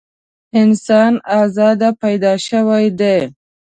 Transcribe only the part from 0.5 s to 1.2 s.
انسان